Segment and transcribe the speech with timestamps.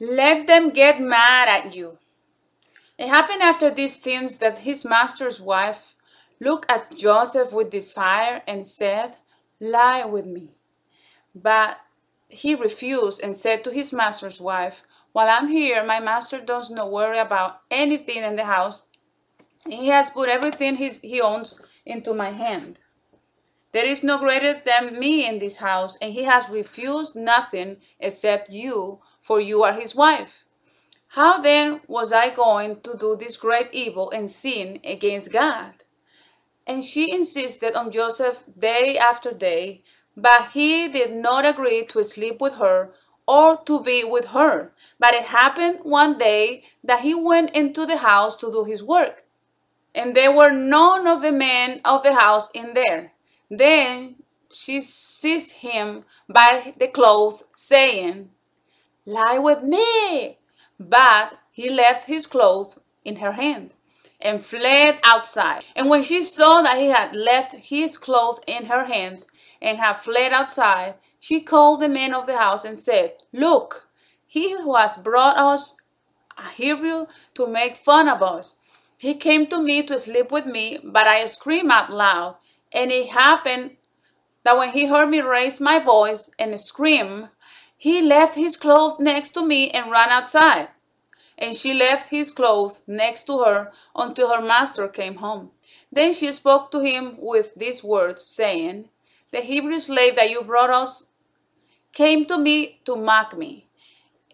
[0.00, 1.98] let them get mad at you.
[2.98, 5.94] It happened after these things that his master's wife
[6.40, 9.16] looked at Joseph with desire and said,
[9.60, 10.50] Lie with me.
[11.34, 11.78] But
[12.28, 14.82] he refused and said to his master's wife,
[15.12, 18.82] While I'm here, my master does not worry about anything in the house.
[19.66, 22.78] He has put everything he owns into my hand.
[23.72, 28.50] There is no greater than me in this house, and he has refused nothing except
[28.50, 30.44] you, for you are his wife.
[31.08, 35.82] How then was I going to do this great evil and sin against God?
[36.66, 39.82] And she insisted on Joseph day after day,
[40.14, 42.92] but he did not agree to sleep with her
[43.26, 44.74] or to be with her.
[44.98, 49.24] But it happened one day that he went into the house to do his work,
[49.94, 53.12] and there were none of the men of the house in there.
[53.48, 54.16] Then
[54.52, 58.28] she seized him by the clothes, saying,
[59.06, 60.38] Lie with me.
[60.80, 63.72] But he left his clothes in her hand
[64.20, 65.64] and fled outside.
[65.76, 69.94] And when she saw that he had left his clothes in her hands and had
[69.94, 73.88] fled outside, she called the men of the house and said, Look,
[74.26, 75.76] he who has brought us
[76.36, 78.56] a Hebrew to make fun of us.
[78.98, 82.36] He came to me to sleep with me, but I screamed out loud.
[82.72, 83.76] And it happened
[84.44, 87.28] that when he heard me raise my voice and scream,
[87.76, 90.68] he left his clothes next to me and ran outside.
[91.36, 95.50] And she left his clothes next to her until her master came home.
[95.90, 98.90] Then she spoke to him with these words, saying,
[99.32, 101.06] The Hebrew slave that you brought us
[101.92, 103.68] came to me to mock me.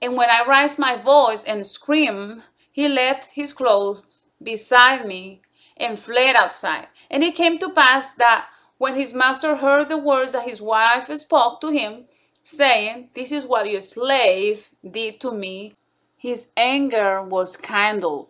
[0.00, 5.42] And when I raised my voice and screamed, he left his clothes beside me
[5.76, 6.88] and fled outside.
[7.10, 8.46] And it came to pass that
[8.78, 12.08] when his master heard the words that his wife spoke to him,
[12.42, 15.74] saying, This is what your slave did to me,
[16.16, 18.28] his anger was kindled.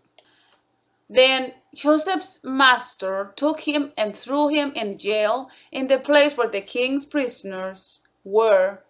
[1.09, 6.63] Then Joseph's master took him and threw him in jail in the place where the
[6.63, 8.83] king's prisoners were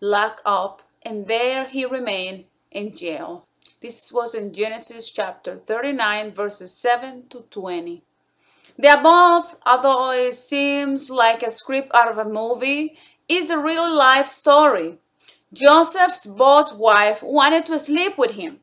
[0.00, 3.46] locked up, and there he remained in jail.
[3.80, 8.02] This was in Genesis chapter 39, verses 7 to 20.
[8.78, 13.92] The above, although it seems like a script out of a movie, is a real
[13.92, 14.98] life story.
[15.52, 18.60] Joseph's boss wife wanted to sleep with him,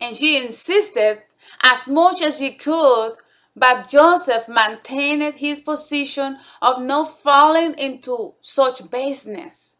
[0.00, 1.22] and she insisted
[1.62, 3.14] as much as she could,
[3.54, 9.76] but Joseph maintained his position of not falling into such baseness.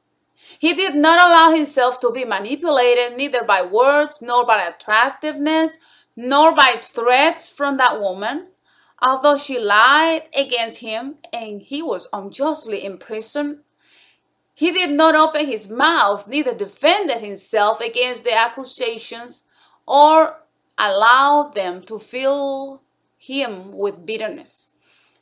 [0.58, 5.78] He did not allow himself to be manipulated neither by words, nor by attractiveness,
[6.16, 8.48] nor by threats from that woman.
[9.00, 13.60] Although she lied against him and he was unjustly imprisoned,
[14.60, 19.44] he did not open his mouth, neither defended himself against the accusations
[19.88, 20.42] or
[20.76, 22.82] allowed them to fill
[23.16, 24.74] him with bitterness.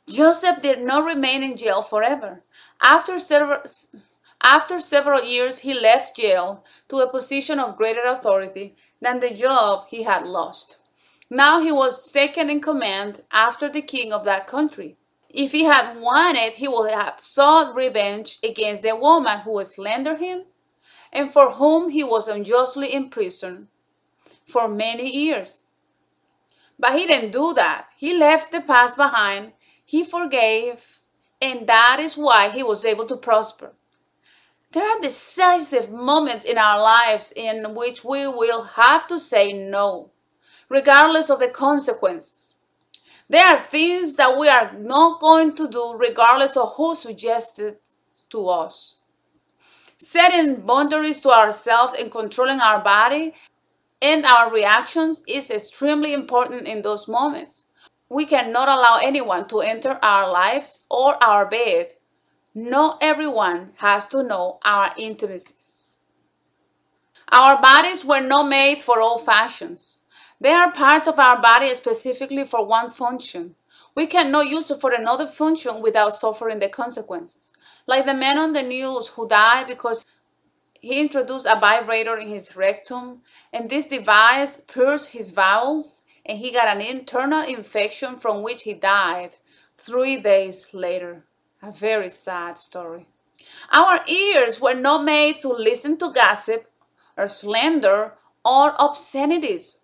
[0.09, 2.43] Joseph did not remain in jail forever.
[2.81, 3.61] After several,
[4.43, 9.85] after several years, he left jail to a position of greater authority than the job
[9.87, 10.79] he had lost.
[11.29, 14.97] Now he was second in command after the king of that country.
[15.29, 20.45] If he had wanted, he would have sought revenge against the woman who slandered him
[21.11, 23.67] and for whom he was unjustly imprisoned
[24.45, 25.59] for many years.
[26.77, 27.89] But he didn't do that.
[27.95, 29.53] He left the past behind,
[29.85, 30.99] he forgave,
[31.41, 33.73] and that is why he was able to prosper.
[34.71, 40.11] There are decisive moments in our lives in which we will have to say no
[40.69, 42.55] regardless of the consequences.
[43.29, 47.77] There are things that we are not going to do regardless of who suggested
[48.31, 48.97] to us.
[49.99, 53.35] Setting boundaries to ourselves and controlling our body
[54.01, 57.67] and our reactions is extremely important in those moments.
[58.09, 61.93] We cannot allow anyone to enter our lives or our bed.
[62.55, 65.99] Not everyone has to know our intimacies.
[67.31, 69.98] Our bodies were not made for old fashions.
[70.41, 73.55] They are parts of our body specifically for one function.
[73.93, 77.51] We cannot use it for another function without suffering the consequences.
[77.85, 80.05] Like the man on the news who died because
[80.79, 83.21] he introduced a vibrator in his rectum,
[83.51, 88.73] and this device pierced his bowels, and he got an internal infection from which he
[88.73, 89.35] died
[89.75, 91.25] three days later.
[91.61, 93.09] A very sad story.
[93.73, 96.71] Our ears were not made to listen to gossip
[97.17, 98.13] or slander
[98.45, 99.79] or obscenities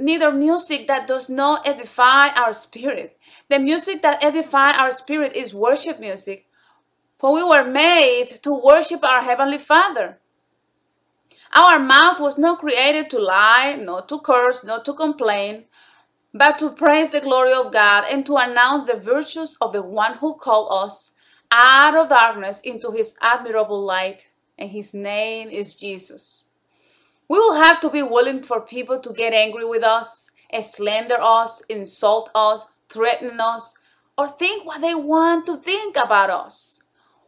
[0.00, 3.18] neither music that does not edify our spirit.
[3.48, 6.46] The music that edifies our spirit is worship music,
[7.18, 10.18] for we were made to worship our Heavenly Father.
[11.52, 15.66] Our mouth was not created to lie, not to curse, not to complain,
[16.32, 20.14] but to praise the glory of God and to announce the virtues of the one
[20.14, 21.12] who called us
[21.50, 26.44] out of darkness into his admirable light, and his name is Jesus.
[27.30, 30.32] We will have to be willing for people to get angry with us,
[30.62, 33.72] slander us, insult us, threaten us,
[34.18, 36.82] or think what they want to think about us.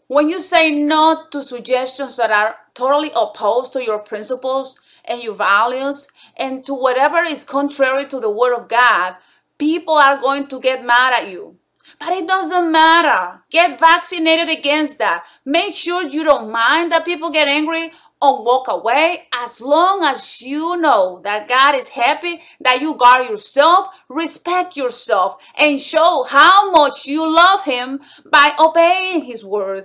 [0.09, 5.35] When you say no to suggestions that are totally opposed to your principles and your
[5.35, 9.15] values and to whatever is contrary to the Word of God,
[9.57, 11.57] people are going to get mad at you.
[12.01, 13.41] But it doesn't matter.
[13.51, 15.25] Get vaccinated against that.
[15.45, 20.41] Make sure you don't mind that people get angry or walk away as long as
[20.41, 26.71] you know that God is happy that you guard yourself, respect yourself, and show how
[26.71, 28.01] much you love Him
[28.31, 29.85] by obeying His word.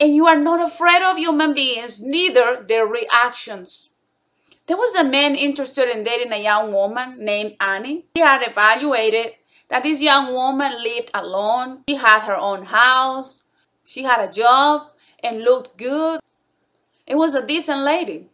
[0.00, 3.90] And you are not afraid of human beings, neither their reactions.
[4.66, 8.06] There was a man interested in dating a young woman named Annie.
[8.14, 9.34] He had evaluated
[9.68, 11.84] that this young woman lived alone.
[11.90, 13.44] She had her own house.
[13.84, 16.20] She had a job and looked good.
[17.08, 18.28] It was a decent lady.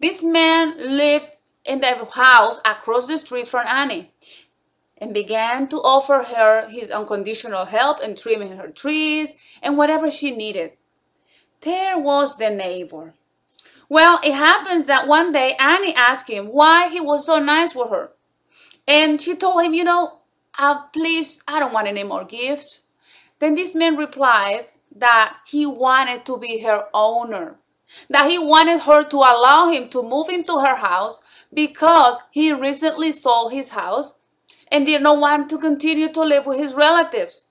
[0.00, 4.12] This man lived in the house across the street from Annie
[4.98, 10.30] and began to offer her his unconditional help in trimming her trees and whatever she
[10.30, 10.72] needed.
[11.62, 13.14] There was the neighbor.
[13.88, 17.90] Well, it happens that one day Annie asked him why he was so nice with
[17.90, 18.12] her.
[18.86, 20.20] And she told him, you know,
[20.56, 22.84] uh, please, I don't want any more gifts.
[23.40, 27.56] Then this man replied that he wanted to be her owner,
[28.08, 31.22] that he wanted her to allow him to move into her house
[31.52, 34.18] because he recently sold his house
[34.70, 37.46] and did not want to continue to live with his relatives.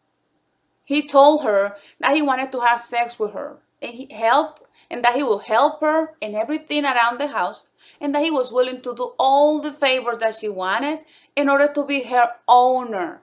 [0.84, 5.04] He told her that he wanted to have sex with her and he help and
[5.04, 7.66] that he will help her in everything around the house
[8.02, 11.00] and that he was willing to do all the favors that she wanted
[11.36, 13.22] in order to be her owner.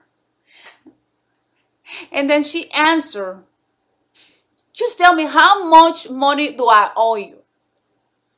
[2.11, 3.43] And then she answered,
[4.73, 7.39] just tell me how much money do I owe you?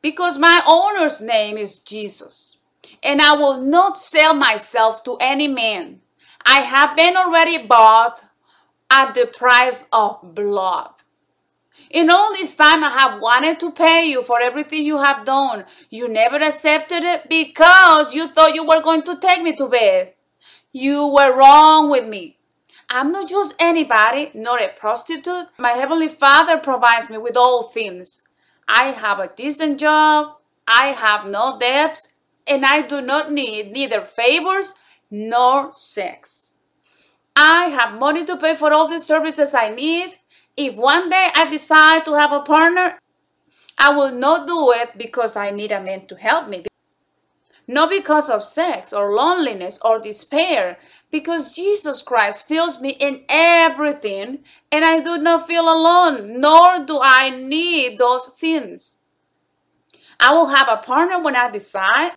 [0.01, 2.57] Because my owner's name is Jesus,
[3.01, 6.01] and I will not sell myself to any man.
[6.45, 8.23] I have been already bought
[8.91, 10.91] at the price of blood.
[11.89, 15.65] In all this time, I have wanted to pay you for everything you have done.
[15.89, 20.13] You never accepted it because you thought you were going to take me to bed.
[20.71, 22.37] You were wrong with me.
[22.95, 25.47] I'm not just anybody, not a prostitute.
[25.57, 28.21] My Heavenly Father provides me with all things.
[28.67, 30.35] I have a decent job,
[30.67, 32.13] I have no debts,
[32.45, 34.75] and I do not need neither favors
[35.09, 36.51] nor sex.
[37.35, 40.13] I have money to pay for all the services I need,
[40.55, 42.99] if one day I decide to have a partner,
[43.75, 46.63] I will not do it because I need a man to help me.
[47.67, 50.77] Not because of sex or loneliness or despair,
[51.11, 56.99] because Jesus Christ fills me in everything and I do not feel alone, nor do
[57.01, 58.97] I need those things.
[60.19, 62.11] I will have a partner when I decide,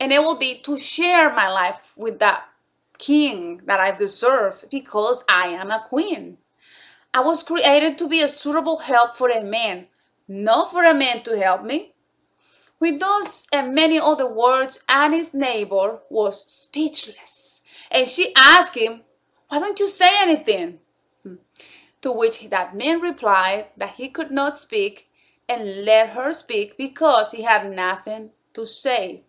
[0.00, 2.44] and it will be to share my life with that
[2.98, 6.38] king that I deserve because I am a queen.
[7.14, 9.86] I was created to be a suitable help for a man,
[10.28, 11.91] not for a man to help me.
[12.82, 17.62] With those and many other words, Annie's neighbor was speechless,
[17.92, 19.02] and she asked him,
[19.46, 20.80] Why don't you say anything?
[21.22, 21.36] Hmm.
[22.00, 25.08] To which that man replied that he could not speak
[25.48, 29.22] and let her speak because he had nothing to say.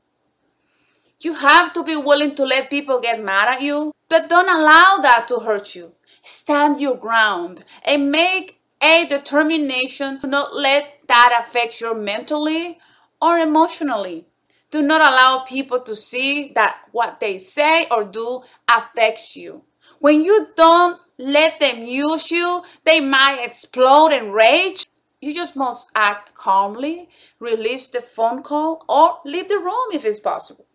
[1.21, 4.97] You have to be willing to let people get mad at you, but don't allow
[5.03, 5.93] that to hurt you.
[6.23, 12.79] Stand your ground and make a determination to not let that affect you mentally
[13.23, 14.25] or emotionally.
[14.69, 19.63] Do not allow people to see that what they say or do affects you.
[19.99, 24.85] When you don't let them use you, they might explode in rage.
[25.21, 30.19] You just must act calmly, release the phone call, or leave the room if it's
[30.19, 30.65] possible.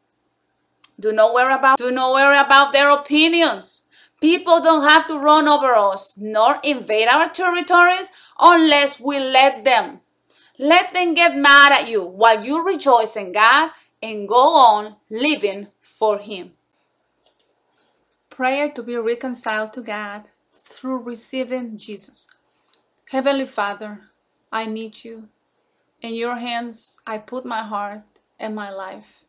[0.98, 3.88] Do not worry about do not worry about their opinions.
[4.20, 10.00] People don't have to run over us nor invade our territories unless we let them.
[10.60, 13.70] Let them get mad at you while you rejoice in God
[14.02, 16.54] and go on living for Him.
[18.28, 22.28] Prayer to be reconciled to God through receiving Jesus.
[23.10, 24.00] Heavenly Father,
[24.50, 25.28] I need you.
[26.00, 28.02] In your hands I put my heart
[28.40, 29.24] and my life.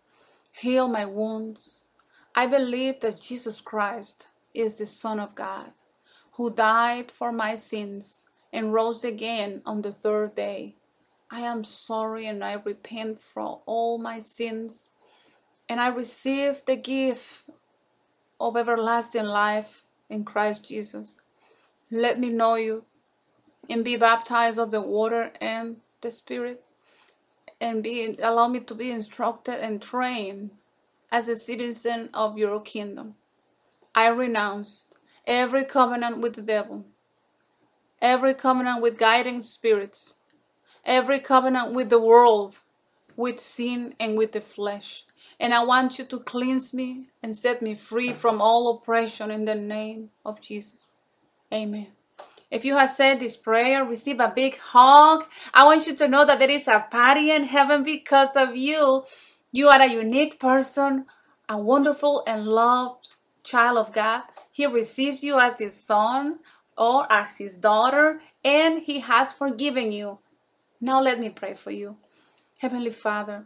[0.52, 1.86] Heal my wounds.
[2.34, 5.74] I believe that Jesus Christ is the Son of God,
[6.34, 10.76] who died for my sins and rose again on the third day.
[11.32, 14.90] I am sorry and I repent for all my sins.
[15.68, 17.50] And I receive the gift
[18.40, 21.20] of everlasting life in Christ Jesus.
[21.92, 22.86] Let me know you
[23.70, 26.64] and be baptized of the water and the Spirit
[27.62, 30.52] and be allow me to be instructed and trained
[31.12, 33.16] as a citizen of your kingdom.
[33.94, 34.88] I renounce
[35.28, 36.86] every covenant with the devil,
[38.02, 40.19] every covenant with guiding spirits,
[40.86, 42.56] every covenant with the world,
[43.16, 45.06] with sin and with the flesh.
[45.40, 49.46] And I want you to cleanse me and set me free from all oppression in
[49.46, 50.92] the name of Jesus.
[51.54, 51.88] Amen.
[52.52, 55.26] If you have said this prayer, receive a big hug.
[55.54, 59.04] I want you to know that there is a party in heaven because of you.
[59.52, 61.06] You are a unique person,
[61.48, 63.10] a wonderful and loved
[63.44, 64.24] child of God.
[64.52, 66.40] He receives you as his son
[66.78, 70.20] or as his daughter, and he has forgiven you.
[70.82, 71.98] Now let me pray for you.
[72.60, 73.46] Heavenly Father,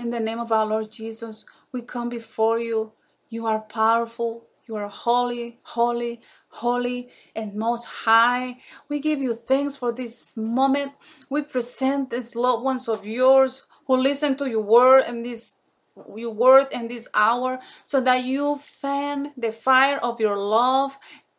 [0.00, 2.92] in the name of our Lord Jesus, we come before you.
[3.28, 4.46] You are powerful.
[4.66, 8.58] You are holy, holy, holy, and most high.
[8.88, 10.92] We give you thanks for this moment.
[11.30, 15.56] We present these loved ones of yours who listen to your word and this
[16.16, 20.98] your word in this hour so that you fan the fire of your love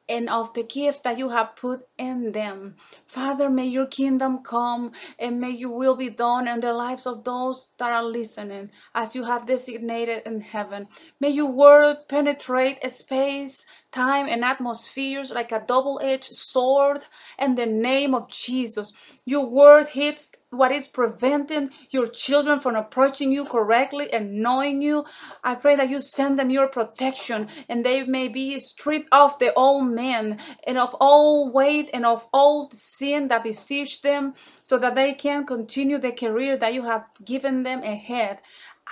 [0.10, 2.76] and of the gift that you have put in them.
[3.08, 7.24] Father, may your kingdom come and may your will be done in the lives of
[7.24, 10.88] those that are listening as you have designated in heaven.
[11.20, 17.00] May your word penetrate space, time, and atmospheres like a double edged sword
[17.40, 18.94] in the name of Jesus.
[19.26, 25.06] Your word hits what is preventing your children from approaching you correctly and knowing you.
[25.44, 29.54] I pray that you send them your protection and they may be stripped of the
[29.54, 34.96] old man and of all weight and of all sin that besiege them so that
[34.96, 38.42] they can continue the career that you have given them ahead.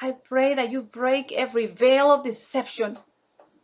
[0.01, 2.97] I pray that you break every veil of deception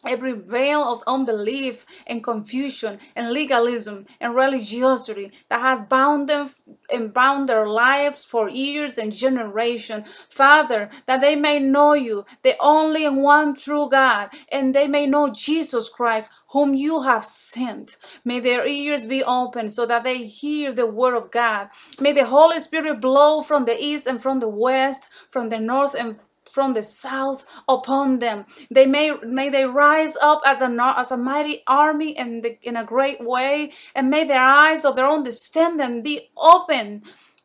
[0.05, 6.49] every veil of unbelief and confusion and legalism and religiosity that has bound them
[6.91, 10.03] and bound their lives for years and generation.
[10.29, 15.29] Father that they may know you the only one true god and they may know
[15.29, 17.95] jesus christ whom you have sent.
[18.25, 21.69] May their ears be open so that they hear the word of god.
[21.99, 25.95] May the holy spirit blow from the east and from the west from the north
[25.95, 26.19] and
[26.51, 28.45] from the south upon them.
[28.69, 32.75] They may may they rise up as a as a mighty army in the, in
[32.75, 37.03] a great way, and may their eyes of their own understanding be open,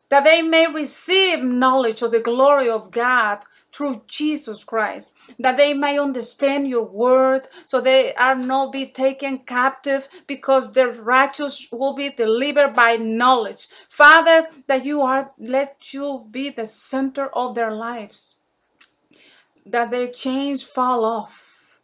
[0.09, 5.75] that they may receive knowledge of the glory of God through Jesus Christ, that they
[5.75, 11.93] may understand your word, so they are not be taken captive, because the righteous will
[11.93, 13.67] be delivered by knowledge.
[13.89, 18.36] Father, that you are let you be the center of their lives
[19.71, 21.79] that their chains fall off,